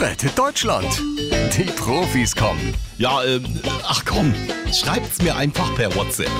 Rettet 0.00 0.36
Deutschland. 0.36 1.00
Die 1.56 1.70
Profis 1.76 2.34
kommen. 2.34 2.74
Ja, 2.98 3.22
ähm, 3.24 3.44
ach 3.84 4.04
komm, 4.04 4.34
schreibt's 4.72 5.22
mir 5.22 5.36
einfach 5.36 5.72
per 5.76 5.94
WhatsApp. 5.94 6.30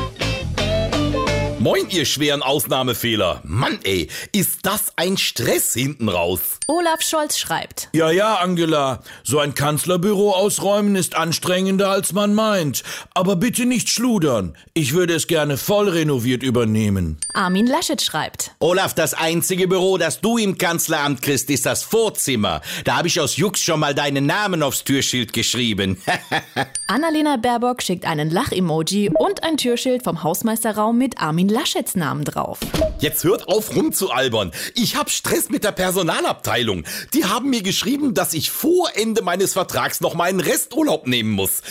Moin, 1.64 1.88
ihr 1.88 2.04
schweren 2.04 2.42
Ausnahmefehler. 2.42 3.40
Mann, 3.42 3.78
ey, 3.84 4.08
ist 4.32 4.66
das 4.66 4.92
ein 4.96 5.16
Stress 5.16 5.72
hinten 5.72 6.10
raus. 6.10 6.58
Olaf 6.66 7.00
Scholz 7.00 7.38
schreibt. 7.38 7.88
Ja, 7.94 8.10
ja, 8.10 8.34
Angela. 8.34 9.02
So 9.22 9.38
ein 9.38 9.54
Kanzlerbüro 9.54 10.32
ausräumen 10.32 10.94
ist 10.94 11.16
anstrengender, 11.16 11.88
als 11.88 12.12
man 12.12 12.34
meint. 12.34 12.82
Aber 13.14 13.36
bitte 13.36 13.64
nicht 13.64 13.88
schludern. 13.88 14.58
Ich 14.74 14.92
würde 14.92 15.14
es 15.14 15.26
gerne 15.26 15.56
voll 15.56 15.88
renoviert 15.88 16.42
übernehmen. 16.42 17.16
Armin 17.32 17.66
Laschet 17.66 18.02
schreibt. 18.02 18.50
Olaf, 18.58 18.92
das 18.92 19.14
einzige 19.14 19.66
Büro, 19.66 19.96
das 19.96 20.20
du 20.20 20.36
im 20.36 20.58
Kanzleramt 20.58 21.22
kriegst, 21.22 21.48
ist 21.48 21.64
das 21.64 21.82
Vorzimmer. 21.82 22.60
Da 22.84 22.98
habe 22.98 23.08
ich 23.08 23.18
aus 23.18 23.38
Jux 23.38 23.62
schon 23.62 23.80
mal 23.80 23.94
deinen 23.94 24.26
Namen 24.26 24.62
aufs 24.62 24.84
Türschild 24.84 25.32
geschrieben. 25.32 25.96
Annalena 26.88 27.38
Baerbock 27.38 27.82
schickt 27.82 28.04
einen 28.04 28.28
Lach-Emoji 28.28 29.12
und 29.14 29.42
ein 29.42 29.56
Türschild 29.56 30.02
vom 30.02 30.22
Hausmeisterraum 30.22 30.98
mit 30.98 31.22
Armin 31.22 31.53
Laschets 31.54 31.94
Namen 31.94 32.24
drauf. 32.24 32.58
Jetzt 32.98 33.22
hört 33.22 33.46
auf 33.46 33.76
rumzualbern. 33.76 34.50
Ich 34.74 34.96
hab 34.96 35.08
Stress 35.08 35.50
mit 35.50 35.62
der 35.62 35.70
Personalabteilung. 35.70 36.84
Die 37.14 37.26
haben 37.26 37.48
mir 37.48 37.62
geschrieben, 37.62 38.12
dass 38.12 38.34
ich 38.34 38.50
vor 38.50 38.90
Ende 38.96 39.22
meines 39.22 39.52
Vertrags 39.52 40.00
noch 40.00 40.14
meinen 40.14 40.40
Resturlaub 40.40 41.06
nehmen 41.06 41.30
muss. 41.30 41.62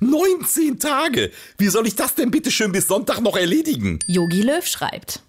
19 0.00 0.78
Tage. 0.78 1.32
Wie 1.56 1.68
soll 1.68 1.86
ich 1.86 1.96
das 1.96 2.14
denn 2.14 2.30
bitte 2.30 2.50
schön 2.50 2.72
bis 2.72 2.88
Sonntag 2.88 3.22
noch 3.22 3.36
erledigen? 3.36 4.00
Yogi 4.06 4.42
Löw 4.42 4.66
schreibt. 4.66 5.22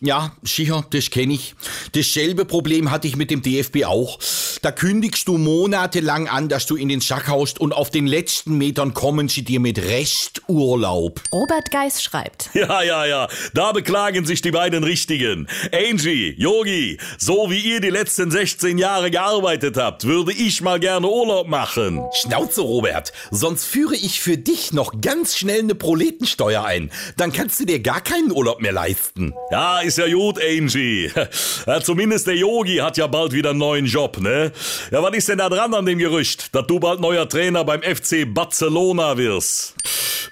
Ja, 0.00 0.32
sicher, 0.42 0.84
das 0.90 1.10
kenne 1.10 1.34
ich. 1.34 1.56
Dasselbe 1.92 2.44
Problem 2.44 2.92
hatte 2.92 3.08
ich 3.08 3.16
mit 3.16 3.32
dem 3.32 3.42
DFB 3.42 3.84
auch. 3.84 4.20
Da 4.62 4.70
kündigst 4.70 5.26
du 5.26 5.38
monatelang 5.38 6.28
an, 6.28 6.48
dass 6.48 6.66
du 6.66 6.76
in 6.76 6.88
den 6.88 7.00
Schack 7.00 7.26
haust 7.26 7.60
und 7.60 7.72
auf 7.72 7.90
den 7.90 8.06
letzten 8.06 8.58
Metern 8.58 8.94
kommen 8.94 9.28
sie 9.28 9.42
dir 9.42 9.58
mit 9.58 9.78
Resturlaub. 9.78 11.20
Robert 11.32 11.70
Geis 11.70 12.02
schreibt. 12.02 12.50
Ja, 12.58 12.82
ja, 12.82 13.06
ja, 13.06 13.28
da 13.54 13.70
beklagen 13.70 14.26
sich 14.26 14.42
die 14.42 14.50
beiden 14.50 14.82
Richtigen. 14.82 15.46
Angie, 15.72 16.34
Yogi, 16.36 16.98
so 17.16 17.50
wie 17.50 17.60
ihr 17.60 17.80
die 17.80 17.90
letzten 17.90 18.32
16 18.32 18.78
Jahre 18.78 19.12
gearbeitet 19.12 19.76
habt, 19.76 20.04
würde 20.04 20.32
ich 20.32 20.60
mal 20.60 20.80
gerne 20.80 21.08
Urlaub 21.08 21.46
machen. 21.46 22.02
Schnauze, 22.20 22.62
Robert. 22.62 23.12
Sonst 23.30 23.64
führe 23.64 23.94
ich 23.94 24.20
für 24.20 24.36
dich 24.36 24.72
noch 24.72 25.00
ganz 25.00 25.36
schnell 25.36 25.60
eine 25.60 25.76
Proletensteuer 25.76 26.64
ein. 26.64 26.90
Dann 27.16 27.32
kannst 27.32 27.60
du 27.60 27.64
dir 27.64 27.78
gar 27.78 28.00
keinen 28.00 28.32
Urlaub 28.32 28.60
mehr 28.60 28.72
leisten. 28.72 29.34
Ja, 29.52 29.80
ist 29.88 29.98
ja 29.98 30.08
gut, 30.12 30.38
Angie. 30.42 31.10
Ja, 31.66 31.82
zumindest 31.82 32.26
der 32.26 32.36
Yogi 32.36 32.76
hat 32.76 32.96
ja 32.96 33.06
bald 33.06 33.32
wieder 33.32 33.50
einen 33.50 33.58
neuen 33.58 33.86
Job, 33.86 34.18
ne? 34.20 34.52
Ja, 34.90 35.02
was 35.02 35.14
ist 35.14 35.28
denn 35.28 35.38
da 35.38 35.48
dran 35.48 35.74
an 35.74 35.84
dem 35.84 35.98
Gerücht, 35.98 36.54
dass 36.54 36.66
du 36.66 36.80
bald 36.80 37.00
neuer 37.00 37.28
Trainer 37.28 37.64
beim 37.64 37.82
FC 37.82 38.32
Barcelona 38.32 39.18
wirst? 39.18 39.74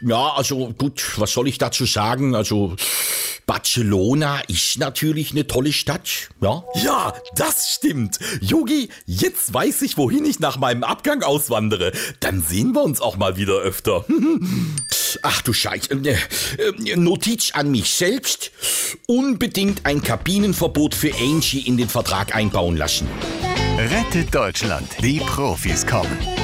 Ja, 0.00 0.32
also 0.34 0.72
gut, 0.78 1.18
was 1.18 1.32
soll 1.32 1.48
ich 1.48 1.58
dazu 1.58 1.84
sagen? 1.84 2.34
Also 2.34 2.76
Barcelona 3.46 4.40
ist 4.48 4.78
natürlich 4.78 5.30
eine 5.30 5.46
tolle 5.46 5.72
Stadt, 5.72 6.30
ja? 6.40 6.64
Ja, 6.74 7.14
das 7.36 7.70
stimmt. 7.74 8.18
Yogi, 8.40 8.88
jetzt 9.06 9.54
weiß 9.54 9.82
ich, 9.82 9.96
wohin 9.96 10.24
ich 10.24 10.40
nach 10.40 10.56
meinem 10.58 10.84
Abgang 10.84 11.22
auswandere. 11.22 11.92
Dann 12.20 12.42
sehen 12.42 12.72
wir 12.74 12.82
uns 12.82 13.00
auch 13.00 13.16
mal 13.16 13.36
wieder 13.36 13.54
öfter. 13.54 14.04
Ach 15.22 15.42
du 15.42 15.52
Scheiße. 15.52 15.94
Äh, 15.94 16.16
äh, 16.58 16.96
Notiz 16.96 17.52
an 17.52 17.70
mich 17.70 17.90
selbst. 17.94 18.50
Unbedingt 19.06 19.86
ein 19.86 20.02
Kabinenverbot 20.02 20.94
für 20.94 21.12
Angie 21.14 21.60
in 21.60 21.76
den 21.76 21.88
Vertrag 21.88 22.34
einbauen 22.34 22.76
lassen. 22.76 23.06
Rettet 23.78 24.34
Deutschland. 24.34 24.88
Die 25.02 25.20
Profis 25.20 25.86
kommen. 25.86 26.35